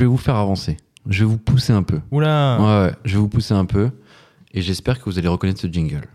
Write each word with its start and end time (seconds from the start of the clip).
vais 0.00 0.06
vous 0.06 0.16
faire 0.16 0.36
avancer. 0.36 0.76
Je 1.06 1.24
vais 1.24 1.30
vous 1.30 1.38
pousser 1.38 1.72
un 1.72 1.82
peu. 1.82 2.00
Oula 2.10 2.58
Ouais, 2.60 2.86
ouais, 2.86 2.94
je 3.04 3.14
vais 3.14 3.20
vous 3.20 3.28
pousser 3.28 3.54
un 3.54 3.64
peu. 3.64 3.90
Et 4.52 4.62
j'espère 4.62 4.98
que 4.98 5.04
vous 5.04 5.18
allez 5.18 5.28
reconnaître 5.28 5.60
ce 5.60 5.66
jingle. 5.66 6.08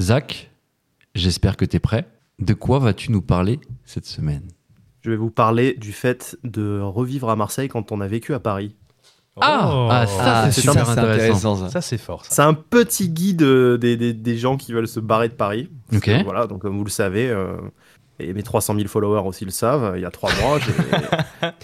Zach, 0.00 0.50
j'espère 1.14 1.56
que 1.56 1.64
tu 1.64 1.76
es 1.76 1.80
prêt. 1.80 2.06
De 2.40 2.52
quoi 2.52 2.78
vas-tu 2.78 3.12
nous 3.12 3.22
parler 3.22 3.60
cette 3.84 4.06
semaine? 4.06 4.42
Je 5.02 5.10
vais 5.10 5.16
vous 5.16 5.30
parler 5.30 5.74
du 5.74 5.92
fait 5.92 6.36
de 6.44 6.80
revivre 6.80 7.30
à 7.30 7.36
Marseille 7.36 7.68
quand 7.68 7.92
on 7.92 8.00
a 8.00 8.08
vécu 8.08 8.34
à 8.34 8.40
Paris. 8.40 8.74
Ah, 9.40 9.70
Oh. 9.72 9.88
ah, 9.90 10.06
ça, 10.06 10.14
Ah, 10.44 10.50
c'est 10.52 10.60
ça, 10.60 10.72
super 10.72 10.88
intéressant. 10.90 11.56
ça. 11.56 11.68
Ça, 11.70 11.80
c'est 11.80 11.98
fort. 11.98 12.22
C'est 12.28 12.42
un 12.42 12.54
petit 12.54 13.08
guide 13.08 13.42
euh, 13.42 13.76
des, 13.76 13.96
des- 13.96 14.12
des 14.12 14.36
gens 14.38 14.56
qui 14.56 14.72
veulent 14.72 14.86
se 14.88 15.00
barrer 15.00 15.28
de 15.28 15.34
Paris. 15.34 15.68
Ok. 15.92 16.02
que, 16.02 16.22
Voilà, 16.24 16.46
donc 16.46 16.62
comme 16.62 16.76
vous 16.78 16.84
le 16.84 16.90
savez, 16.90 17.28
euh, 17.28 17.56
et 18.20 18.32
mes 18.32 18.44
300 18.44 18.76
000 18.76 18.86
followers 18.86 19.26
aussi 19.26 19.44
le 19.44 19.50
savent, 19.50 19.94
il 19.96 20.02
y 20.02 20.04
a 20.04 20.10
trois 20.12 20.30
mois, 20.40 20.58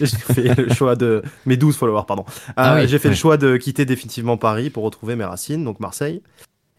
j'ai 0.00 0.06
fait 0.06 0.54
le 0.60 0.74
choix 0.74 0.96
de... 0.96 1.22
Mes 1.46 1.56
12 1.56 1.76
followers, 1.76 2.02
pardon. 2.08 2.24
Euh, 2.28 2.52
Ah 2.56 2.74
oui, 2.76 2.88
j'ai 2.88 2.98
fait 2.98 3.08
le 3.08 3.14
choix 3.14 3.36
de 3.36 3.56
quitter 3.56 3.84
définitivement 3.84 4.36
Paris 4.36 4.68
pour 4.70 4.82
retrouver 4.82 5.14
mes 5.14 5.24
racines, 5.24 5.64
donc 5.64 5.78
Marseille. 5.78 6.22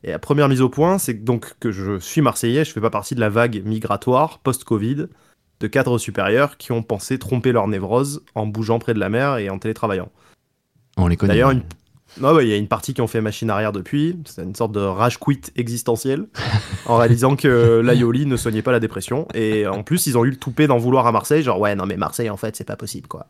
Et 0.04 0.12
la 0.12 0.20
première 0.20 0.49
mise 0.49 0.62
au 0.62 0.68
point, 0.70 0.98
c'est 0.98 1.16
que 1.18 1.23
donc 1.23 1.54
que 1.62 1.71
je 1.71 1.99
suis 1.99 2.21
marseillais, 2.21 2.66
je 2.66 2.71
fais 2.71 2.82
pas 2.82 2.90
partie 2.90 3.16
de 3.16 3.20
la 3.21 3.30
vague 3.30 3.62
migratoire 3.66 4.40
post-Covid 4.40 5.05
de 5.62 5.68
cadres 5.68 5.99
supérieurs 5.99 6.58
qui 6.58 6.71
ont 6.71 6.82
pensé 6.82 7.20
tromper 7.20 7.52
leur 7.52 7.68
névrose 7.68 8.23
en 8.35 8.48
bougeant 8.48 8.80
près 8.80 8.94
de 8.96 8.99
la 8.99 9.10
mer 9.10 9.38
et 9.38 9.49
en 9.52 9.60
télétravaillant. 9.60 10.10
On 10.98 11.08
les 11.08 11.18
connaît. 11.18 11.34
D'ailleurs, 11.34 11.52
une... 11.52 11.63
ah 12.23 12.34
ouais, 12.34 12.45
il 12.45 12.50
y 12.50 12.54
a 12.54 12.58
une 12.58 12.68
partie 12.68 12.94
qui 12.94 13.02
ont 13.02 13.08
fait 13.08 13.22
machine 13.22 13.49
arrière 13.49 13.72
depuis. 13.72 14.18
C'est 14.26 14.44
une 14.44 14.55
sorte 14.55 14.72
de 14.72 14.80
rage 14.80 15.18
quit 15.18 15.41
existentiel 15.55 16.27
en 16.86 16.98
réalisant 16.98 17.36
que 17.36 17.82
l'aioli 17.84 18.26
ne 18.26 18.38
soignait 18.38 18.62
pas 18.62 18.72
la 18.72 18.80
dépression. 18.80 19.27
Et 19.34 19.68
en 19.68 19.84
plus, 19.84 20.08
ils 20.08 20.18
ont 20.18 20.26
eu 20.26 20.30
le 20.30 20.38
toupet 20.38 20.68
d'en 20.68 20.77
vouloir 20.77 21.08
à 21.08 21.12
Marseille. 21.12 21.44
Genre, 21.44 21.59
ouais, 21.59 21.76
non, 21.76 21.85
mais 21.85 21.98
Marseille, 21.98 22.30
en 22.30 22.38
fait, 22.38 22.55
c'est 22.55 22.68
pas 22.68 22.76
possible, 22.76 23.07
quoi. 23.07 23.27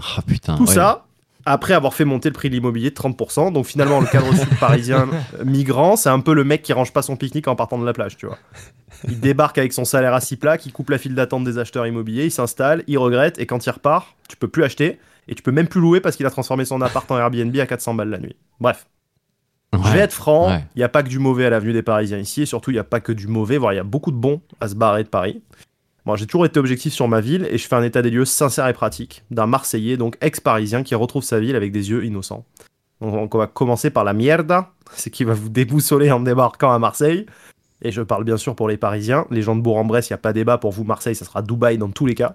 Ah 0.00 0.20
putain. 0.26 0.56
Tout 0.56 0.66
ouais. 0.66 0.74
ça, 0.74 1.06
après 1.46 1.74
avoir 1.74 1.94
fait 1.94 2.04
monter 2.04 2.28
le 2.28 2.34
prix 2.34 2.50
de 2.50 2.54
l'immobilier 2.54 2.90
de 2.90 2.94
30%. 2.96 3.52
Donc 3.52 3.66
finalement, 3.66 4.00
le 4.00 4.06
cadre 4.06 4.34
sud 4.34 4.58
parisien 4.58 5.08
euh, 5.38 5.44
migrant, 5.44 5.96
c'est 5.96 6.10
un 6.10 6.20
peu 6.20 6.34
le 6.34 6.44
mec 6.44 6.62
qui 6.62 6.72
range 6.72 6.92
pas 6.92 7.02
son 7.02 7.16
pique-nique 7.16 7.48
en 7.48 7.56
partant 7.56 7.78
de 7.78 7.86
la 7.86 7.92
plage, 7.92 8.16
tu 8.16 8.26
vois. 8.26 8.38
Il 9.08 9.20
débarque 9.20 9.56
avec 9.56 9.72
son 9.72 9.84
salaire 9.84 10.12
à 10.12 10.20
six 10.20 10.36
plats, 10.36 10.58
il 10.64 10.72
coupe 10.72 10.90
la 10.90 10.98
file 10.98 11.14
d'attente 11.14 11.44
des 11.44 11.58
acheteurs 11.58 11.86
immobiliers, 11.86 12.24
il 12.24 12.30
s'installe, 12.30 12.82
il 12.88 12.98
regrette, 12.98 13.38
et 13.38 13.46
quand 13.46 13.64
il 13.64 13.70
repart, 13.70 14.08
tu 14.28 14.36
peux 14.36 14.48
plus 14.48 14.64
acheter, 14.64 14.98
et 15.28 15.34
tu 15.34 15.42
peux 15.42 15.52
même 15.52 15.68
plus 15.68 15.80
louer 15.80 16.00
parce 16.00 16.16
qu'il 16.16 16.26
a 16.26 16.30
transformé 16.30 16.64
son 16.64 16.80
appart 16.80 17.10
en 17.10 17.18
Airbnb 17.18 17.56
à 17.56 17.66
400 17.66 17.94
balles 17.94 18.10
la 18.10 18.18
nuit. 18.18 18.36
Bref. 18.60 18.86
Je 19.72 19.92
vais 19.92 19.98
être 19.98 20.12
franc, 20.12 20.48
il 20.48 20.52
ouais. 20.52 20.64
n'y 20.76 20.82
a 20.84 20.88
pas 20.88 21.02
que 21.02 21.08
du 21.08 21.18
mauvais 21.18 21.44
à 21.44 21.50
l'avenue 21.50 21.72
des 21.72 21.82
Parisiens 21.82 22.18
ici, 22.18 22.42
et 22.42 22.46
surtout 22.46 22.70
il 22.70 22.74
n'y 22.74 22.80
a 22.80 22.84
pas 22.84 23.00
que 23.00 23.12
du 23.12 23.26
mauvais, 23.26 23.58
voire 23.58 23.72
il 23.72 23.76
y 23.76 23.80
a 23.80 23.84
beaucoup 23.84 24.10
de 24.10 24.16
bons 24.16 24.40
à 24.60 24.68
se 24.68 24.74
barrer 24.74 25.02
de 25.02 25.08
Paris. 25.08 25.42
Bon, 26.06 26.14
j'ai 26.14 26.26
toujours 26.26 26.46
été 26.46 26.60
objectif 26.60 26.92
sur 26.92 27.08
ma 27.08 27.20
ville, 27.20 27.46
et 27.50 27.58
je 27.58 27.66
fais 27.66 27.74
un 27.74 27.82
état 27.82 28.00
des 28.00 28.10
lieux 28.10 28.24
sincère 28.24 28.68
et 28.68 28.72
pratique 28.72 29.24
d'un 29.30 29.46
Marseillais, 29.46 29.96
donc 29.96 30.16
ex-parisien, 30.20 30.82
qui 30.82 30.94
retrouve 30.94 31.24
sa 31.24 31.40
ville 31.40 31.56
avec 31.56 31.72
des 31.72 31.90
yeux 31.90 32.04
innocents. 32.04 32.46
Donc 33.00 33.34
on 33.34 33.38
va 33.38 33.46
commencer 33.48 33.90
par 33.90 34.04
la 34.04 34.14
mierda, 34.14 34.70
c'est 34.92 35.10
qui 35.10 35.24
va 35.24 35.34
vous 35.34 35.48
déboussoler 35.48 36.10
en 36.10 36.20
débarquant 36.20 36.72
à 36.72 36.78
Marseille. 36.78 37.26
Et 37.82 37.92
je 37.92 38.00
parle 38.00 38.24
bien 38.24 38.36
sûr 38.38 38.54
pour 38.54 38.68
les 38.68 38.76
Parisiens. 38.76 39.26
Les 39.30 39.42
gens 39.42 39.54
de 39.54 39.60
Bourg-en-Bresse, 39.60 40.08
il 40.08 40.12
n'y 40.12 40.16
a 40.16 40.18
pas 40.18 40.32
débat. 40.32 40.56
Pour 40.58 40.72
vous, 40.72 40.84
Marseille, 40.84 41.14
ça 41.14 41.24
sera 41.24 41.42
Dubaï 41.42 41.76
dans 41.76 41.90
tous 41.90 42.06
les 42.06 42.14
cas. 42.14 42.34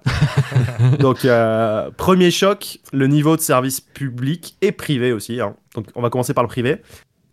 Donc, 0.99 1.25
euh, 1.25 1.89
premier 1.97 2.29
choc, 2.29 2.79
le 2.93 3.07
niveau 3.07 3.35
de 3.35 3.41
service 3.41 3.81
public 3.81 4.55
et 4.61 4.71
privé 4.71 5.11
aussi. 5.13 5.41
hein. 5.41 5.55
Donc, 5.75 5.87
on 5.95 6.01
va 6.01 6.09
commencer 6.09 6.33
par 6.33 6.43
le 6.43 6.47
privé. 6.47 6.77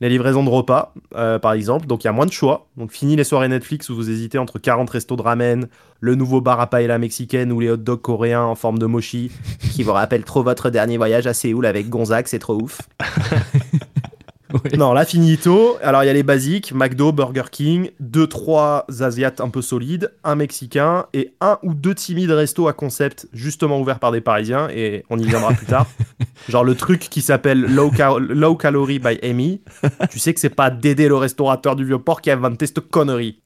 Les 0.00 0.08
livraisons 0.08 0.44
de 0.44 0.48
repas, 0.48 0.94
euh, 1.16 1.38
par 1.40 1.52
exemple. 1.52 1.86
Donc, 1.86 2.04
il 2.04 2.06
y 2.06 2.08
a 2.08 2.12
moins 2.12 2.24
de 2.24 2.32
choix. 2.32 2.68
Donc, 2.76 2.92
fini 2.92 3.16
les 3.16 3.24
soirées 3.24 3.48
Netflix 3.48 3.90
où 3.90 3.96
vous 3.96 4.08
hésitez 4.08 4.38
entre 4.38 4.58
40 4.58 4.88
restos 4.88 5.16
de 5.16 5.22
ramen, 5.22 5.66
le 6.00 6.14
nouveau 6.14 6.40
bar 6.40 6.60
à 6.60 6.68
paella 6.70 6.98
mexicaine 6.98 7.50
ou 7.50 7.58
les 7.60 7.68
hot 7.68 7.76
dogs 7.78 8.00
coréens 8.00 8.44
en 8.44 8.54
forme 8.54 8.78
de 8.78 8.86
mochi 8.86 9.32
qui 9.72 9.82
vous 9.82 9.92
rappellent 9.92 10.24
trop 10.24 10.44
votre 10.44 10.70
dernier 10.70 10.96
voyage 10.96 11.26
à 11.26 11.34
Séoul 11.34 11.66
avec 11.66 11.88
Gonzague, 11.88 12.26
c'est 12.28 12.38
trop 12.38 12.54
ouf. 12.54 12.80
Non, 14.76 14.92
là, 14.92 15.04
finito. 15.04 15.76
Alors, 15.82 16.02
il 16.04 16.06
y 16.06 16.08
a 16.08 16.12
les 16.12 16.22
basiques 16.22 16.72
McDo, 16.72 17.12
Burger 17.12 17.44
King, 17.50 17.90
deux, 18.00 18.26
trois 18.26 18.86
Asiates 19.00 19.40
un 19.40 19.48
peu 19.50 19.60
solides, 19.62 20.12
un 20.24 20.34
Mexicain 20.36 21.06
et 21.12 21.34
un 21.40 21.58
ou 21.62 21.74
deux 21.74 21.94
timides 21.94 22.30
restos 22.30 22.66
à 22.68 22.72
concept, 22.72 23.28
justement 23.32 23.80
ouverts 23.80 23.98
par 23.98 24.12
des 24.12 24.20
Parisiens, 24.20 24.68
et 24.70 25.04
on 25.10 25.18
y 25.18 25.24
viendra 25.26 25.52
plus 25.52 25.66
tard. 25.66 25.86
Genre 26.48 26.64
le 26.64 26.74
truc 26.74 27.00
qui 27.10 27.20
s'appelle 27.20 27.60
Low, 27.60 27.90
Cal- 27.90 28.18
Low 28.22 28.54
Calorie 28.56 28.98
by 28.98 29.18
Amy. 29.22 29.60
Tu 30.10 30.18
sais 30.18 30.32
que 30.32 30.40
c'est 30.40 30.48
pas 30.48 30.70
Dédé, 30.70 31.08
le 31.08 31.16
restaurateur 31.16 31.76
du 31.76 31.84
Vieux-Port, 31.84 32.20
qui 32.22 32.30
a 32.30 32.34
inventé 32.34 32.66
cette 32.66 32.80
connerie. 32.88 33.40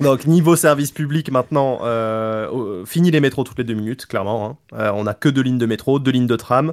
Donc, 0.00 0.26
niveau 0.26 0.56
service 0.56 0.92
public, 0.92 1.30
maintenant, 1.30 1.80
euh, 1.82 2.84
fini 2.86 3.10
les 3.10 3.20
métros 3.20 3.44
toutes 3.44 3.58
les 3.58 3.64
deux 3.64 3.74
minutes, 3.74 4.06
clairement. 4.06 4.46
hein. 4.72 4.76
Euh, 4.78 4.92
on 4.94 5.06
a 5.06 5.12
que 5.14 5.28
deux 5.28 5.42
lignes 5.42 5.58
de 5.58 5.66
métro, 5.66 5.98
deux 5.98 6.12
lignes 6.12 6.26
de 6.28 6.36
tram, 6.36 6.72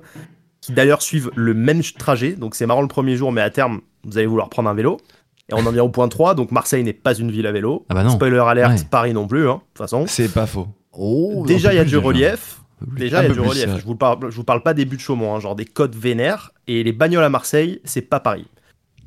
qui 0.66 0.74
d'ailleurs 0.74 1.02
suivent 1.04 1.30
le 1.36 1.54
même 1.54 1.82
trajet. 1.84 2.32
Donc, 2.34 2.56
c'est 2.56 2.66
marrant 2.66 2.82
le 2.82 2.88
premier 2.88 3.16
jour, 3.16 3.32
mais 3.32 3.42
à 3.42 3.50
terme, 3.52 3.82
vous 4.04 4.18
allez 4.18 4.26
vouloir 4.26 4.50
prendre 4.50 4.68
un 4.68 4.74
vélo. 4.74 4.98
Et 5.50 5.54
on 5.54 5.64
en 5.66 5.72
vient 5.72 5.84
au 5.84 5.90
point 5.90 6.08
3. 6.08 6.34
Donc, 6.34 6.52
Marseille 6.52 6.84
n'est 6.84 6.94
pas 6.94 7.14
une 7.14 7.30
ville 7.30 7.46
à 7.46 7.52
vélo. 7.52 7.86
Ah 7.90 7.94
bah 7.94 8.04
non. 8.04 8.10
Spoiler 8.10 8.40
alert, 8.40 8.72
Ouais. 8.72 8.78
Paris 8.90 9.14
non 9.14 9.28
plus, 9.28 9.48
hein, 9.48 9.56
de 9.56 9.60
toute 9.60 9.78
façon. 9.78 10.06
C'est 10.08 10.34
pas 10.34 10.48
faux. 10.48 10.68
Oh, 10.92 11.44
Déjà, 11.46 11.72
il 11.72 11.76
y 11.76 11.80
a 11.80 11.86
du 11.86 11.98
relief. 11.98 12.62
Déjà, 12.82 13.24
il 13.24 13.28
y 13.28 13.32
a 13.32 13.34
du 13.34 13.40
relief. 13.40 13.78
Je 13.78 13.86
vous 13.86 13.96
parle, 13.96 14.32
je 14.32 14.36
vous 14.36 14.44
parle 14.44 14.64
pas 14.64 14.74
des 14.74 14.86
buts 14.86 14.96
de 14.96 15.02
Chaumont, 15.02 15.36
hein, 15.36 15.40
genre 15.40 15.56
des 15.56 15.66
côtes 15.66 15.96
vénères. 15.96 16.52
Et 16.68 16.84
les 16.84 16.94
bagnoles 16.94 17.24
à 17.24 17.30
Marseille, 17.30 17.80
c'est 17.84 18.02
pas 18.02 18.20
Paris. 18.20 18.48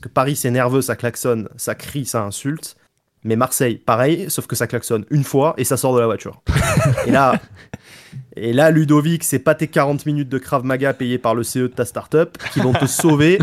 Que 0.00 0.08
Paris, 0.08 0.36
c'est 0.36 0.52
nerveux, 0.52 0.80
ça 0.80 0.94
klaxonne, 0.94 1.48
ça 1.56 1.74
crie, 1.74 2.06
ça 2.06 2.22
insulte. 2.22 2.76
Mais 3.24 3.34
Marseille, 3.34 3.76
pareil, 3.76 4.30
sauf 4.30 4.46
que 4.46 4.54
ça 4.54 4.68
klaxonne 4.68 5.04
une 5.10 5.24
fois 5.24 5.54
et 5.56 5.64
ça 5.64 5.76
sort 5.76 5.92
de 5.94 6.00
la 6.00 6.06
voiture. 6.06 6.40
et 7.06 7.10
là, 7.10 7.40
et 8.40 8.52
là, 8.52 8.70
Ludovic, 8.70 9.24
c'est 9.24 9.38
pas 9.38 9.54
tes 9.54 9.66
40 9.66 10.06
minutes 10.06 10.28
de 10.28 10.38
Krav 10.38 10.64
Maga 10.64 10.94
payées 10.94 11.18
par 11.18 11.34
le 11.34 11.42
CE 11.42 11.60
de 11.60 11.66
ta 11.68 11.84
startup 11.84 12.38
qui 12.52 12.60
vont 12.60 12.72
te 12.72 12.86
sauver 12.86 13.38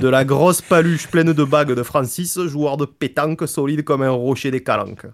de 0.00 0.08
la 0.08 0.24
grosse 0.24 0.62
paluche 0.62 1.08
pleine 1.08 1.32
de 1.32 1.44
bagues 1.44 1.72
de 1.72 1.82
Francis, 1.82 2.38
joueur 2.46 2.76
de 2.76 2.86
pétanque 2.86 3.46
solide 3.46 3.84
comme 3.84 4.02
un 4.02 4.10
rocher 4.10 4.50
des 4.50 4.62
calanques. 4.62 5.06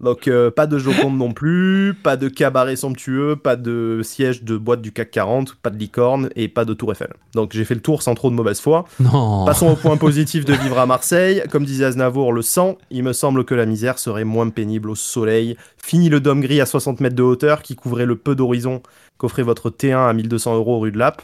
Donc 0.00 0.28
euh, 0.28 0.50
pas 0.50 0.66
de 0.66 0.78
Joconde 0.78 1.18
non 1.18 1.32
plus, 1.32 1.94
pas 2.02 2.16
de 2.16 2.28
cabaret 2.28 2.76
somptueux, 2.76 3.36
pas 3.36 3.56
de 3.56 4.00
siège 4.02 4.42
de 4.42 4.56
boîte 4.56 4.80
du 4.80 4.92
CAC 4.92 5.10
40, 5.10 5.56
pas 5.56 5.70
de 5.70 5.76
licorne 5.76 6.30
et 6.36 6.48
pas 6.48 6.64
de 6.64 6.72
tour 6.72 6.92
Eiffel. 6.92 7.12
Donc 7.34 7.52
j'ai 7.52 7.64
fait 7.64 7.74
le 7.74 7.82
tour 7.82 8.02
sans 8.02 8.14
trop 8.14 8.30
de 8.30 8.34
mauvaise 8.34 8.60
foi. 8.60 8.86
Non. 8.98 9.44
Passons 9.44 9.68
au 9.68 9.76
point 9.76 9.96
positif 9.98 10.44
de 10.44 10.54
vivre 10.54 10.78
à 10.78 10.86
Marseille. 10.86 11.42
Comme 11.50 11.64
disait 11.64 11.84
Aznavour, 11.84 12.32
le 12.32 12.42
sang, 12.42 12.78
il 12.90 13.02
me 13.02 13.12
semble 13.12 13.44
que 13.44 13.54
la 13.54 13.66
misère 13.66 13.98
serait 13.98 14.24
moins 14.24 14.48
pénible 14.48 14.88
au 14.88 14.94
soleil. 14.94 15.56
Fini 15.76 16.08
le 16.08 16.20
dôme 16.20 16.40
gris 16.40 16.60
à 16.60 16.66
60 16.66 17.00
mètres 17.00 17.16
de 17.16 17.22
hauteur 17.22 17.62
qui 17.62 17.76
couvrait 17.76 18.06
le 18.06 18.16
peu 18.16 18.34
d'horizon 18.34 18.82
qu'offrait 19.18 19.42
votre 19.42 19.68
T1 19.68 20.08
à 20.08 20.12
1200 20.14 20.56
euros 20.56 20.80
rue 20.80 20.92
de 20.92 20.98
Lappe. 20.98 21.22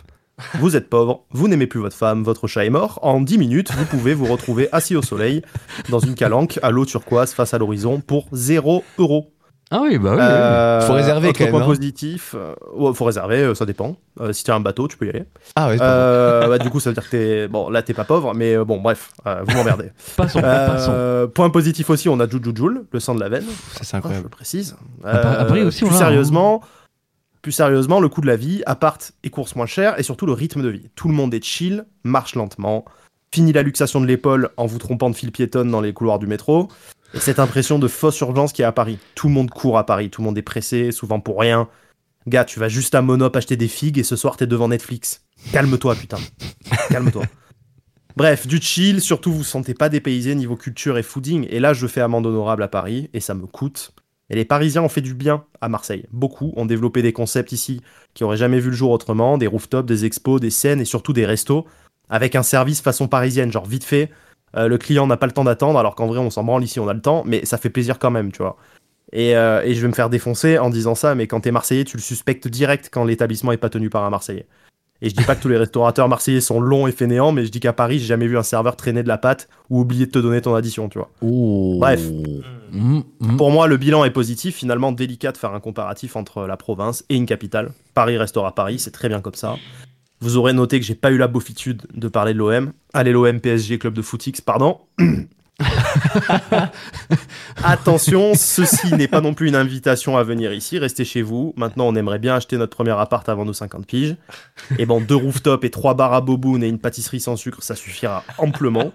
Vous 0.59 0.77
êtes 0.77 0.91
pauvre, 0.91 1.25
vous 1.31 1.49
n'aimez 1.49 1.67
plus 1.67 1.81
votre 1.81 1.97
femme, 1.97 2.23
votre 2.23 2.47
chat 2.47 2.65
est 2.67 2.71
mort. 2.71 2.99
En 3.03 3.21
10 3.23 3.39
minutes, 3.39 3.73
vous 3.73 3.87
pouvez 3.87 4.13
vous 4.13 4.27
retrouver 4.27 4.69
assis 4.71 4.95
au 4.95 5.01
soleil 5.03 5.41
dans 5.89 5.99
une 5.99 6.15
calanque 6.15 6.59
à 6.63 6.71
l'eau 6.71 6.85
turquoise 6.85 7.33
face 7.33 7.55
à 7.55 7.59
l'horizon 7.59 8.01
pour 8.01 8.27
0 8.33 8.85
euros. 8.99 9.33
Ah 9.71 9.81
oui, 9.83 9.99
bah 9.99 10.11
oui. 10.13 10.19
Euh, 10.21 10.81
Faut 10.83 10.93
réserver 10.93 11.29
autre 11.31 11.39
quand 11.39 11.45
même, 11.45 11.53
point 11.53 11.63
hein. 11.63 11.67
positif, 11.67 12.37
euh, 12.39 12.55
ouais, 12.75 12.95
faut 12.95 13.05
réserver, 13.07 13.39
euh, 13.39 13.55
ça 13.55 13.65
dépend. 13.67 13.97
Euh, 14.21 14.33
si 14.33 14.45
tu 14.45 14.51
as 14.53 14.55
un 14.55 14.61
bateau, 14.61 14.87
tu 14.87 14.97
peux 14.97 15.07
y 15.07 15.09
aller. 15.09 15.25
Ah 15.57 15.69
ouais, 15.69 15.77
Euh, 15.81 16.47
bah, 16.47 16.59
du 16.59 16.71
coup, 16.71 16.79
ça 16.81 16.91
veut 16.91 16.95
dire 16.95 17.03
que 17.05 17.11
t'es. 17.11 17.49
Bon, 17.49 17.69
là, 17.69 17.83
t'es 17.83 17.93
pas 17.95 18.05
pauvre, 18.05 18.33
mais 18.33 18.57
bon, 18.59 18.79
bref, 18.81 19.11
euh, 19.27 19.43
vous 19.45 19.57
m'emmerdez. 19.57 19.91
Passons, 20.17 20.41
passons. 20.41 21.29
Point 21.35 21.51
positif 21.51 21.91
aussi, 21.91 22.09
on 22.09 22.21
a 22.21 22.29
Jujujul, 22.29 22.85
le 22.93 23.01
sang 23.01 23.15
de 23.17 23.21
la 23.21 23.29
veine. 23.29 23.43
Ça, 23.73 23.81
c'est 23.83 23.83
Ah, 23.83 23.85
je 23.91 23.97
incroyable. 23.97 24.25
le 24.25 24.29
précise. 24.31 24.77
Paris 25.03 25.63
aussi, 25.63 25.83
on 25.83 25.89
hein. 25.89 26.61
Plus 27.47 27.53
sérieusement, 27.53 28.01
le 28.01 28.09
coût 28.09 28.21
de 28.21 28.27
la 28.27 28.35
vie, 28.35 28.65
appart 28.67 29.13
et 29.23 29.31
courses 29.31 29.55
moins 29.55 29.67
chères, 29.67 30.01
et 30.01 30.03
surtout 30.03 30.27
le 30.27 30.33
rythme 30.33 30.65
de 30.65 30.69
vie. 30.69 30.91
Tout 30.97 31.07
le 31.07 31.15
monde 31.15 31.33
est 31.33 31.45
chill, 31.45 31.87
marche 32.03 32.35
lentement. 32.35 32.85
Fini 33.33 33.53
la 33.53 33.63
luxation 33.63 34.01
de 34.01 34.07
l'épaule 34.07 34.51
en 34.57 34.67
vous 34.67 34.79
trompant 34.79 35.11
de 35.11 35.15
fil 35.15 35.31
piétonne 35.31 35.71
dans 35.71 35.81
les 35.81 35.93
couloirs 35.93 36.19
du 36.19 36.27
métro. 36.27 36.67
Et 37.15 37.21
cette 37.21 37.39
impression 37.39 37.79
de 37.79 37.87
fausse 37.87 38.19
urgence 38.19 38.53
qui 38.53 38.63
est 38.63 38.65
à 38.65 38.73
Paris. 38.73 38.99
Tout 39.15 39.29
le 39.29 39.35
monde 39.35 39.49
court 39.49 39.79
à 39.79 39.87
Paris, 39.87 40.11
tout 40.11 40.23
le 40.23 40.25
monde 40.25 40.37
est 40.37 40.43
pressé, 40.43 40.91
souvent 40.91 41.21
pour 41.21 41.39
rien. 41.39 41.69
Gars, 42.27 42.45
tu 42.45 42.59
vas 42.59 42.69
juste 42.69 42.97
à 42.97 43.01
Monop 43.01 43.37
acheter 43.37 43.55
des 43.55 43.69
figues 43.69 43.99
et 43.99 44.03
ce 44.03 44.17
soir 44.17 44.37
t'es 44.37 44.49
devant 44.49 44.67
Netflix. 44.67 45.23
Calme-toi, 45.53 45.95
putain. 45.95 46.19
Calme-toi. 46.91 47.27
Bref, 48.17 48.49
du 48.49 48.61
chill, 48.61 49.01
surtout 49.01 49.31
vous 49.31 49.39
vous 49.39 49.45
sentez 49.45 49.75
pas 49.75 49.89
dépaysé 49.89 50.35
niveau 50.35 50.57
culture 50.57 50.99
et 50.99 51.05
fooding. 51.05 51.47
Et 51.49 51.61
là, 51.61 51.75
je 51.75 51.87
fais 51.87 52.01
amende 52.01 52.27
honorable 52.27 52.65
à 52.65 52.69
Paris 52.69 53.09
et 53.13 53.21
ça 53.21 53.35
me 53.35 53.47
coûte. 53.47 53.93
Et 54.31 54.35
les 54.35 54.45
Parisiens 54.45 54.83
ont 54.83 54.89
fait 54.89 55.01
du 55.01 55.15
bien 55.15 55.45
à 55.61 55.69
Marseille. 55.69 56.07
Beaucoup 56.13 56.53
ont 56.57 56.67
développé 56.67 57.03
des 57.03 57.13
concepts 57.13 57.53
ici 57.53 57.81
qui 58.15 58.25
auraient 58.25 58.37
jamais 58.37 58.59
vu 58.59 58.71
le 58.71 58.77
jour 58.77 58.91
autrement, 58.91 59.39
des 59.39 59.47
rooftops, 59.47 59.87
des 59.87 60.05
expos, 60.05 60.41
des 60.41 60.51
scènes 60.51 60.81
et 60.81 60.85
surtout 60.85 61.13
des 61.13 61.27
restos 61.27 61.67
avec 62.09 62.35
un 62.35 62.43
service 62.43 62.81
façon 62.81 63.09
parisienne, 63.09 63.53
genre 63.53 63.67
vite 63.67 63.85
fait. 63.85 64.11
euh, 64.57 64.69
le 64.69 64.79
client 64.79 65.07
n'a 65.07 65.17
pas 65.17 65.27
le 65.27 65.33
temps 65.33 65.45
d'attendre, 65.45 65.79
alors 65.79 65.95
qu'en 65.97 66.07
vrai 66.07 66.19
on 66.21 66.31
s'en 66.31 66.45
branle 66.45 66.65
ici, 66.65 66.81
on 66.81 66.89
a 66.89 66.95
le 66.95 67.01
temps, 67.01 67.25
mais 67.27 67.45
ça 67.45 67.59
fait 67.59 67.71
plaisir 67.71 67.99
quand 67.99 68.11
même, 68.11 68.33
tu 68.33 68.39
vois. 68.39 68.57
Et, 69.13 69.37
euh, 69.37 69.63
je 69.73 69.81
vais 69.81 69.89
me 69.89 69.93
faire 69.93 70.11
défoncer 70.11 70.59
en 70.59 70.71
disant 70.71 70.95
ça, 70.95 71.15
mais 71.15 71.27
quand 71.27 71.41
t'es 71.41 71.53
Marseillais, 71.53 71.85
tu 71.85 71.97
le 71.97 72.03
suspectes 72.03 72.49
direct 72.49 72.89
quand 72.93 73.05
l'établissement 73.05 73.53
est 73.53 73.57
pas 73.59 73.71
tenu 73.71 73.91
par 73.91 74.05
un 74.05 74.11
Marseillais. 74.11 74.47
Et 75.03 75.11
je 75.11 75.15
dis 75.15 75.25
pas 75.25 75.35
que 75.35 75.43
tous 75.43 75.49
les 75.49 75.59
restaurateurs 75.59 76.09
marseillais 76.09 76.41
sont 76.41 76.61
longs 76.61 76.87
et 76.87 76.93
fainéants, 76.93 77.33
mais 77.33 77.45
je 77.45 77.51
dis 77.51 77.61
qu'à 77.61 77.73
Paris, 77.73 77.99
j'ai 77.99 78.07
jamais 78.07 78.27
vu 78.27 78.39
un 78.39 78.43
serveur 78.43 78.77
traîner 78.77 79.03
de 79.03 79.09
la 79.09 79.19
pâte 79.19 79.49
ou 79.69 79.81
oublier 79.81 80.07
de 80.07 80.11
te 80.11 80.19
donner 80.19 80.41
ton 80.41 80.55
addition, 80.55 80.89
tu 80.89 80.99
vois. 80.99 81.11
Oh. 81.21 81.77
Bref. 81.81 82.01
Mm, 82.73 83.01
mm. 83.21 83.37
Pour 83.37 83.51
moi, 83.51 83.67
le 83.67 83.77
bilan 83.77 84.05
est 84.05 84.11
positif. 84.11 84.57
Finalement, 84.57 84.93
délicat 84.93 85.33
de 85.33 85.37
faire 85.37 85.53
un 85.53 85.61
comparatif 85.61 86.17
entre 86.17 86.47
la 86.47 86.57
province 86.57 87.05
et 87.09 87.17
une 87.17 87.27
capitale. 87.27 87.73
Paris 87.95 88.17
restera 88.17 88.55
Paris, 88.55 88.79
c'est 88.79 88.91
très 88.91 89.09
bien 89.09 89.21
comme 89.21 89.35
ça. 89.35 89.57
Vous 90.21 90.39
aurez 90.39 90.55
noté 90.55 90.81
que 90.81 90.87
j'ai 90.87 90.95
pas 90.95 91.11
eu 91.11 91.19
la 91.19 91.29
beaufitude 91.29 91.83
de 91.95 92.09
parler 92.09 92.33
de 92.33 92.39
l'OM. 92.39 92.73
Allez, 92.95 93.13
l'OM, 93.13 93.39
PSG, 93.39 93.79
club 93.79 93.93
de 93.93 94.03
footix, 94.03 94.41
pardon. 94.41 94.79
Attention, 97.65 98.35
ceci 98.35 98.95
n'est 98.95 99.09
pas 99.09 99.21
non 99.21 99.35
plus 99.35 99.49
une 99.49 99.57
invitation 99.57 100.17
à 100.17 100.23
venir 100.23 100.53
ici. 100.53 100.79
Restez 100.79 101.05
chez 101.05 101.23
vous. 101.23 101.55
Maintenant, 101.57 101.87
on 101.87 101.95
aimerait 101.95 102.19
bien 102.19 102.35
acheter 102.35 102.57
notre 102.57 102.77
premier 102.77 102.93
appart 102.93 103.29
avant 103.29 103.45
nos 103.45 103.53
50 103.53 103.87
piges. 103.87 104.17
Et 104.79 104.87
bon, 104.87 105.01
deux 105.01 105.17
rooftops 105.17 105.65
et 105.65 105.71
trois 105.71 105.95
bars 105.95 106.13
à 106.13 106.21
boboon 106.21 106.63
et 106.63 106.69
une 106.69 106.79
pâtisserie 106.79 107.21
sans 107.21 107.37
sucre, 107.37 107.63
ça 107.63 107.75
suffira 107.75 108.25
amplement. 108.39 108.93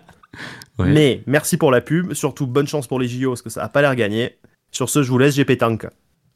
Ouais. 0.80 0.90
Mais 0.92 1.24
merci 1.26 1.58
pour 1.58 1.72
la 1.72 1.82
pub. 1.82 2.14
Surtout, 2.14 2.48
bonne 2.48 2.68
chance 2.68 2.88
pour 2.88 3.00
les 3.00 3.08
JO 3.08 3.32
parce 3.32 3.42
que 3.42 3.50
ça 3.50 3.64
a 3.64 3.70
pas 3.70 3.82
l'air 3.82 3.96
gagné. 3.96 4.38
Sur 4.72 4.90
ce, 4.90 5.04
je 5.04 5.10
vous 5.10 5.18
laisse, 5.18 5.36
j'ai 5.36 5.46
pétanque. 5.46 5.88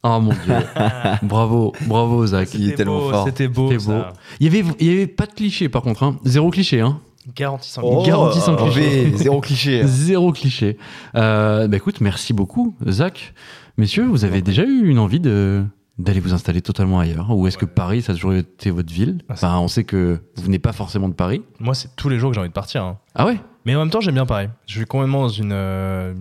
Oh 0.02 0.20
mon 0.20 0.32
dieu. 0.32 0.54
bravo, 1.22 1.72
bravo 1.86 2.26
Zach. 2.26 2.48
C'était 2.48 2.74
tellement 2.74 2.98
beau, 2.98 3.10
fort. 3.10 3.24
C'était 3.26 3.48
beau. 3.48 3.70
C'était 3.70 3.84
beau. 3.84 3.92
ça. 3.92 4.12
Il 4.40 4.46
y 4.54 4.60
avait, 4.60 4.68
il 4.78 4.86
y 4.86 4.90
avait 4.90 5.06
pas 5.06 5.26
de 5.26 5.32
cliché 5.32 5.68
par 5.68 5.82
contre, 5.82 6.02
hein. 6.02 6.18
Zéro 6.24 6.50
cliché, 6.50 6.80
hein. 6.80 7.00
Garantie 7.34 7.70
sans 7.70 7.82
Oh, 7.82 8.04
Garantie 8.06 8.38
sans 8.40 8.52
euh, 8.54 8.56
cliché. 8.70 9.16
Zéro 9.16 9.40
cliché. 9.40 9.82
Zéro 9.86 10.32
cliché. 10.32 10.76
Euh, 11.14 11.66
bah 11.68 11.76
écoute, 11.76 12.00
merci 12.00 12.32
beaucoup, 12.32 12.74
Zach. 12.88 13.34
Messieurs, 13.78 14.06
vous 14.06 14.24
avez 14.24 14.42
déjà 14.42 14.64
eu 14.64 14.86
une 14.88 14.98
envie 14.98 15.20
de 15.20 15.64
d'aller 15.98 16.20
vous 16.20 16.34
installer 16.34 16.60
totalement 16.60 17.00
ailleurs? 17.00 17.30
Ou 17.30 17.46
est-ce 17.46 17.56
que 17.56 17.64
Paris, 17.64 18.02
ça 18.02 18.12
a 18.12 18.14
toujours 18.14 18.34
été 18.34 18.70
votre 18.70 18.92
ville? 18.92 19.22
Ah, 19.28 19.32
Enfin, 19.32 19.58
on 19.58 19.66
sait 19.68 19.84
que 19.84 20.20
vous 20.36 20.42
venez 20.42 20.58
pas 20.58 20.72
forcément 20.72 21.08
de 21.08 21.14
Paris. 21.14 21.42
Moi, 21.58 21.74
c'est 21.74 21.88
tous 21.96 22.10
les 22.10 22.18
jours 22.18 22.30
que 22.30 22.34
j'ai 22.34 22.40
envie 22.40 22.50
de 22.50 22.54
partir. 22.54 22.84
hein. 22.84 22.98
Ah 23.14 23.24
ouais? 23.24 23.40
Mais 23.64 23.74
en 23.74 23.78
même 23.80 23.88
temps, 23.90 24.00
j'aime 24.02 24.14
bien 24.14 24.26
Paris. 24.26 24.48
Je 24.66 24.74
suis 24.76 24.84
complètement 24.84 25.22
dans 25.22 25.28
une 25.30 25.52
euh, 25.52 26.12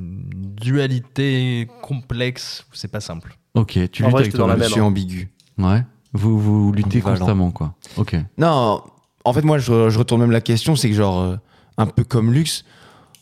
dualité 0.65 1.67
complexe. 1.81 2.65
où 2.71 2.75
C'est 2.75 2.87
pas 2.91 3.01
simple. 3.01 3.37
Ok, 3.53 3.77
tu 3.91 4.03
En 4.03 4.07
luttes 4.07 4.11
vrai, 4.11 4.21
avec 4.21 4.25
j'étais 4.25 4.37
dans 4.37 4.45
toi 4.45 4.55
la 4.55 4.63
Je 4.65 4.71
suis 4.71 4.79
hein. 4.79 4.85
ambigu. 4.85 5.29
Ouais. 5.57 5.83
Vous, 6.13 6.39
vous 6.39 6.71
luttez 6.71 7.01
constamment, 7.01 7.51
quoi. 7.51 7.73
Ok. 7.97 8.15
Non, 8.37 8.81
en 9.25 9.33
fait, 9.33 9.41
moi, 9.43 9.57
je, 9.57 9.89
je 9.89 9.97
retourne 9.99 10.21
même 10.21 10.31
la 10.31 10.41
question, 10.41 10.75
c'est 10.75 10.89
que 10.89 10.95
genre, 10.95 11.19
euh, 11.19 11.35
un 11.77 11.85
peu 11.87 12.03
comme 12.03 12.31
Luxe, 12.33 12.63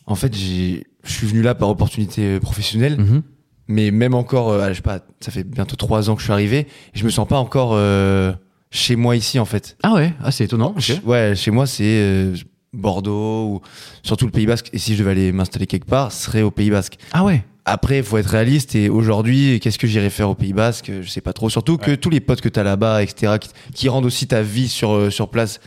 en 0.06 0.16
fait, 0.16 0.36
je 0.36 0.82
suis 1.06 1.28
venu 1.28 1.42
là 1.42 1.56
par 1.56 1.70
opportunité 1.70 2.22
euh, 2.36 2.40
professionnelle, 2.40 2.98
Mhm. 3.00 3.22
mais 3.68 3.90
même 3.92 4.14
encore, 4.14 4.52
euh, 4.52 4.70
je 4.70 4.74
sais 4.76 4.82
pas, 4.82 5.00
ça 5.22 5.32
fait 5.32 5.44
bientôt 5.44 5.76
trois 5.76 6.10
ans 6.10 6.16
que 6.16 6.20
je 6.22 6.26
suis 6.26 6.34
arrivé, 6.34 6.60
et 6.60 6.68
je 6.94 7.04
me 7.06 7.10
sens 7.10 7.28
pas 7.28 7.38
encore 7.38 7.72
euh, 7.74 8.34
chez 8.70 8.96
moi 8.96 9.16
ici, 9.16 9.40
en 9.40 9.46
fait. 9.46 9.78
Ah 9.84 9.94
ouais, 9.94 10.14
ah, 10.24 10.32
c'est 10.32 10.44
étonnant. 10.46 10.76
Ouais, 11.06 11.34
chez 11.36 11.52
moi, 11.52 11.66
c'est 11.68 11.84
euh, 11.86 12.36
Bordeaux 12.74 13.46
ou 13.48 13.62
surtout 14.02 14.26
le 14.26 14.32
Pays 14.32 14.46
Basque. 14.48 14.70
Et 14.74 14.80
si 14.80 14.94
je 14.96 15.00
devais 15.00 15.12
aller 15.12 15.32
m'installer 15.32 15.68
quelque 15.68 15.86
part, 15.88 16.12
ce 16.12 16.26
serait 16.26 16.42
au 16.42 16.52
Pays 16.52 16.72
Basque. 16.72 16.98
Ah 17.14 17.24
ouais. 17.24 17.44
Après, 17.66 18.00
il 18.00 18.04
faut 18.04 18.18
être 18.18 18.28
réaliste. 18.32 18.76
Et 18.76 18.90
aujourd'hui, 18.90 19.60
qu'est-ce 19.62 19.78
que 19.78 19.88
j'irais 19.88 20.10
faire 20.10 20.30
au 20.30 20.36
Pays 20.36 20.54
Basque? 20.54 20.92
Je 21.02 21.08
sais 21.08 21.22
pas 21.22 21.34
trop. 21.34 21.50
Surtout 21.50 21.78
que 21.78 21.94
tous 21.96 22.10
les 22.10 22.20
potes 22.20 22.42
que 22.42 22.50
tu 22.50 22.60
as 22.60 22.64
là-bas, 22.64 23.04
etc., 23.04 23.34
qui, 23.40 23.50
qui 23.74 23.90
rendent 23.90 24.06
aussi 24.06 24.28
ta 24.28 24.42
vie 24.42 24.68
sur, 24.68 25.12
sur 25.14 25.30
place 25.30 25.60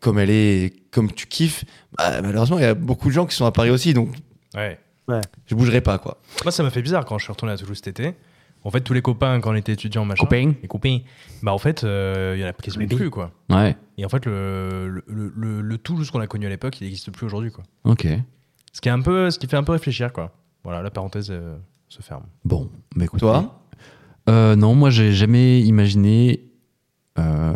comme 0.00 0.18
elle 0.18 0.30
est, 0.30 0.72
comme 0.90 1.10
tu 1.12 1.26
kiffes, 1.26 1.64
bah, 1.96 2.20
malheureusement, 2.22 2.58
il 2.58 2.62
y 2.62 2.66
a 2.66 2.74
beaucoup 2.74 3.08
de 3.08 3.12
gens 3.14 3.26
qui 3.26 3.34
sont 3.36 3.46
à 3.46 3.52
Paris 3.52 3.70
aussi. 3.70 3.94
Donc, 3.94 4.10
Ouais. 4.54 4.78
je 5.46 5.54
bougerai 5.54 5.80
pas, 5.80 5.98
quoi. 5.98 6.18
Moi, 6.44 6.52
ça 6.52 6.62
m'a 6.62 6.70
fait 6.70 6.82
bizarre 6.82 7.04
quand 7.04 7.18
je 7.18 7.24
suis 7.24 7.32
retourné 7.32 7.52
à 7.52 7.56
Toulouse 7.56 7.76
cet 7.82 7.88
été. 7.88 8.14
En 8.64 8.70
fait, 8.70 8.80
tous 8.80 8.92
les 8.92 9.02
copains, 9.02 9.40
quand 9.40 9.52
on 9.52 9.54
était 9.54 9.72
étudiant, 9.72 10.04
machin. 10.04 10.24
Copains. 10.24 10.52
Les 10.62 10.68
copains. 10.68 10.98
Bah, 11.42 11.52
en 11.52 11.58
fait, 11.58 11.84
euh, 11.84 12.34
il 12.36 12.40
y 12.40 12.44
en 12.44 12.48
a 12.48 12.52
quasiment 12.52 12.86
plus, 12.88 13.08
quoi. 13.08 13.30
Ouais. 13.50 13.76
Et 13.96 14.04
en 14.04 14.08
fait, 14.08 14.26
le, 14.26 14.88
le, 14.88 15.04
le, 15.06 15.32
le- 15.36 15.60
le 15.60 15.78
Toulouse 15.78 16.10
qu'on 16.10 16.20
a 16.20 16.26
connu 16.26 16.46
à 16.46 16.48
l'époque, 16.48 16.80
il 16.80 16.84
n'existe 16.84 17.10
plus 17.12 17.24
aujourd'hui, 17.26 17.50
quoi. 17.52 17.64
Ok. 17.84 18.06
Ce 18.72 18.80
qui, 18.80 18.88
est 18.88 18.92
un 18.92 19.00
peu, 19.00 19.30
ce 19.30 19.38
qui 19.38 19.46
fait 19.46 19.56
un 19.56 19.62
peu 19.62 19.72
réfléchir, 19.72 20.12
quoi. 20.12 20.32
Voilà, 20.64 20.82
la 20.82 20.90
parenthèse 20.90 21.28
euh, 21.30 21.56
se 21.88 22.02
ferme. 22.02 22.24
Bon, 22.44 22.68
bah 22.96 23.04
écoute. 23.04 23.20
Toi 23.20 23.62
Euh, 24.28 24.56
non, 24.56 24.74
moi 24.74 24.90
j'ai 24.90 25.12
jamais 25.12 25.60
imaginé 25.62 26.47
euh, 27.18 27.52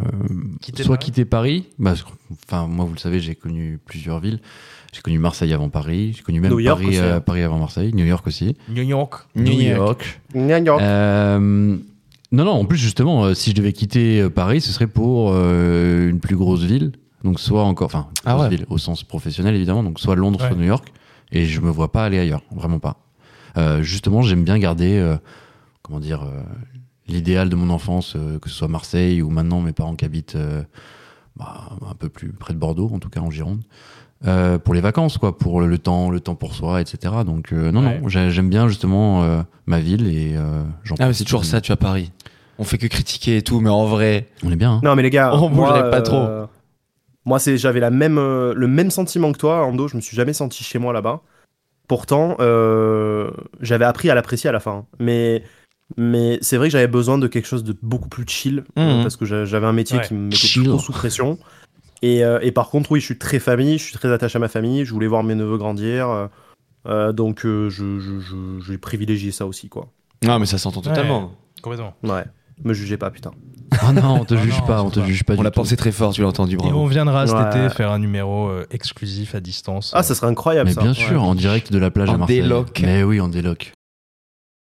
Quitter 0.60 0.82
soit 0.82 0.96
Paris 0.96 1.04
quitter 1.06 1.24
Paris. 1.24 1.64
Bah, 1.78 1.94
enfin, 2.46 2.66
moi, 2.66 2.84
vous 2.84 2.92
le 2.94 2.98
savez, 2.98 3.20
j'ai 3.20 3.34
connu 3.34 3.78
plusieurs 3.84 4.20
villes. 4.20 4.40
J'ai 4.92 5.00
connu 5.00 5.18
Marseille 5.18 5.52
avant 5.52 5.70
Paris. 5.70 6.12
J'ai 6.16 6.22
connu 6.22 6.40
même 6.40 6.50
New 6.50 6.58
York 6.60 6.80
Paris, 6.80 6.96
aussi, 6.96 6.98
euh, 6.98 7.16
hein. 7.16 7.20
Paris 7.20 7.42
avant 7.42 7.58
Marseille. 7.58 7.92
New 7.94 8.04
York 8.04 8.26
aussi. 8.26 8.56
New 8.68 8.82
York. 8.82 9.26
New 9.34 9.60
York. 9.60 10.18
Euh, 10.34 11.38
non, 11.38 12.44
non. 12.44 12.50
En 12.52 12.64
plus, 12.64 12.78
justement, 12.78 13.24
euh, 13.24 13.34
si 13.34 13.50
je 13.50 13.54
devais 13.54 13.72
quitter 13.72 14.28
Paris, 14.28 14.60
ce 14.60 14.70
serait 14.72 14.86
pour 14.86 15.30
euh, 15.32 16.08
une 16.10 16.20
plus 16.20 16.36
grosse 16.36 16.62
ville. 16.64 16.92
Donc, 17.24 17.40
soit 17.40 17.62
encore, 17.62 17.86
enfin, 17.86 18.08
une 18.24 18.32
Ah 18.32 18.38
ouais. 18.38 18.48
ville 18.48 18.66
au 18.68 18.78
sens 18.78 19.04
professionnel 19.04 19.54
évidemment. 19.54 19.82
Donc, 19.82 20.00
soit 20.00 20.16
Londres, 20.16 20.40
soit. 20.40 20.56
New 20.56 20.64
York. 20.64 20.92
Et 21.30 21.46
je 21.46 21.60
me 21.60 21.70
vois 21.70 21.90
pas 21.90 22.04
aller 22.04 22.18
ailleurs, 22.18 22.42
vraiment 22.54 22.78
pas. 22.78 22.96
Euh, 23.56 23.82
justement, 23.82 24.22
j'aime 24.22 24.44
bien 24.44 24.58
garder, 24.58 24.98
euh, 24.98 25.16
comment 25.82 26.00
dire, 26.00 26.22
euh, 26.22 26.42
l'idéal 27.12 27.48
de 27.48 27.56
mon 27.56 27.70
enfance, 27.70 28.14
euh, 28.16 28.38
que 28.38 28.48
ce 28.48 28.54
soit 28.56 28.68
Marseille 28.68 29.22
ou 29.22 29.30
maintenant 29.30 29.60
mes 29.60 29.72
parents 29.72 29.94
qui 29.94 30.04
habitent 30.04 30.36
euh, 30.36 30.62
bah, 31.36 31.70
un 31.88 31.94
peu 31.94 32.08
plus 32.08 32.32
près 32.32 32.54
de 32.54 32.58
Bordeaux, 32.58 32.90
en 32.92 32.98
tout 32.98 33.08
cas 33.10 33.20
en 33.20 33.30
Gironde. 33.30 33.62
Euh, 34.26 34.58
pour 34.58 34.72
les 34.74 34.80
vacances, 34.80 35.18
quoi, 35.18 35.36
pour 35.36 35.60
le 35.60 35.78
temps, 35.78 36.08
le 36.10 36.20
temps 36.20 36.36
pour 36.36 36.54
soi, 36.54 36.80
etc. 36.80 37.12
Donc 37.26 37.52
euh, 37.52 37.72
non, 37.72 37.84
Ouais. 37.84 37.98
non, 38.00 38.08
j'ai- 38.08 38.30
j'aime 38.30 38.48
bien 38.50 38.68
justement 38.68 39.24
euh, 39.24 39.42
ma 39.66 39.80
ville 39.80 40.06
et 40.06 40.36
euh, 40.36 40.62
j'en 40.84 40.94
Ah, 41.00 41.06
mais 41.08 41.12
c'est 41.12 41.24
toujours 41.24 41.44
ça, 41.44 41.60
tu 41.60 41.68
vois, 41.72 41.76
Paris. 41.76 42.12
On 42.58 42.64
fait 42.64 42.78
que 42.78 42.86
critiquer 42.86 43.38
et 43.38 43.42
tout, 43.42 43.60
mais 43.60 43.70
en 43.70 43.86
vrai, 43.86 44.28
On 44.44 44.52
est 44.52 44.56
bien. 44.56 44.74
hein. 44.74 44.80
Non, 44.84 44.94
mais 44.94 45.02
les 45.02 45.10
gars, 45.10 45.34
On 45.34 45.48
moi, 45.48 45.68
bougerait 45.72 45.90
pas 45.90 45.98
euh, 45.98 46.02
trop. 46.02 46.28
Moi, 47.24 47.38
c'est, 47.40 47.56
j'avais 47.56 47.80
la 47.80 47.90
même, 47.90 48.18
euh, 48.18 48.52
le 48.54 48.66
même 48.68 48.90
sentiment 48.90 49.32
que 49.32 49.38
toi, 49.38 49.64
Ando. 49.66 49.88
Je 49.88 49.96
me 49.96 50.00
suis 50.00 50.16
jamais 50.16 50.32
senti 50.32 50.62
chez 50.62 50.78
moi 50.78 50.92
là-bas. 50.92 51.20
Pourtant, 51.88 52.36
euh, 52.40 53.30
j'avais 53.60 53.84
appris 53.84 54.08
à 54.10 54.14
l'apprécier 54.14 54.48
à 54.48 54.52
la 54.52 54.60
fin. 54.60 54.86
Mais, 55.00 55.42
mais 55.96 56.38
c'est 56.42 56.56
vrai 56.56 56.68
que 56.68 56.72
j'avais 56.72 56.88
besoin 56.88 57.18
de 57.18 57.26
quelque 57.26 57.46
chose 57.46 57.64
de 57.64 57.76
beaucoup 57.82 58.08
plus 58.08 58.24
chill 58.26 58.64
euh, 58.78 58.96
Mhm. 58.98 59.02
parce 59.02 59.16
que 59.16 59.24
j'a- 59.24 59.44
j'avais 59.44 59.66
un 59.66 59.72
métier 59.72 59.98
Ouais. 59.98 60.06
qui 60.06 60.14
me 60.14 60.24
mettait 60.24 60.36
Chill. 60.36 60.64
trop 60.64 60.78
sous 60.78 60.92
pression. 60.92 61.38
Et, 62.02 62.24
euh, 62.24 62.38
et 62.42 62.50
par 62.52 62.68
contre, 62.70 62.90
oui, 62.92 63.00
je 63.00 63.04
suis 63.04 63.18
très 63.18 63.38
famille, 63.38 63.78
je 63.78 63.84
suis 63.84 63.94
très 63.94 64.12
attaché 64.12 64.36
à 64.36 64.40
ma 64.40 64.48
famille. 64.48 64.84
Je 64.84 64.92
voulais 64.92 65.06
voir 65.06 65.22
mes 65.22 65.34
neveux 65.34 65.56
grandir. 65.58 66.28
euh, 66.88 67.12
donc, 67.12 67.44
euh, 67.46 67.70
je, 67.70 68.00
je, 68.00 68.18
je- 68.18 68.60
j'ai 68.66 68.76
privilégié 68.78 69.30
ça 69.30 69.46
aussi, 69.46 69.68
quoi. 69.68 69.86
non, 70.24 70.38
mais 70.40 70.46
ça 70.46 70.58
s'entend 70.58 70.80
totalement. 70.82 71.32
Complètement. 71.62 71.94
Ouais. 72.02 72.24
Me 72.64 72.74
jugez 72.74 72.96
pas, 72.96 73.10
putain. 73.10 73.30
Ah 73.80 73.92
non, 73.92 74.20
on 74.20 74.24
te 74.24 74.34
Ah 74.34 74.42
juge 74.42 74.58
non, 74.60 74.66
pas, 74.66 74.82
on 74.82 74.88
te 74.88 74.94
surtout 74.94 75.08
juge 75.08 75.24
pas 75.24 75.34
On 75.34 75.36
du 75.38 75.42
l'a 75.44 75.50
pensé 75.50 75.76
très 75.76 75.90
fort, 75.92 76.12
tu 76.12 76.20
l'as 76.22 76.28
entendu, 76.28 76.54
Et 76.54 76.58
bravo. 76.58 76.76
on 76.78 76.86
viendra 76.86 77.26
cet 77.26 77.36
Ouais. 77.36 77.46
été 77.66 77.74
faire 77.74 77.90
un 77.92 77.98
numéro 77.98 78.48
euh, 78.48 78.66
exclusif 78.70 79.34
à 79.34 79.40
distance. 79.40 79.92
Ah, 79.94 80.02
ça 80.02 80.14
serait 80.14 80.26
incroyable, 80.26 80.68
Mais 80.68 80.74
ça. 80.74 80.82
bien 80.82 80.92
sûr, 80.92 81.22
en 81.22 81.34
direct 81.34 81.72
de 81.72 81.78
la 81.78 81.90
plage 81.90 82.10
En 82.10 82.14
à 82.14 82.18
Marseille. 82.18 82.42
déloc. 82.42 82.80
Mais 82.82 83.02
oui, 83.04 83.20
en 83.20 83.28
déloc. 83.28 83.72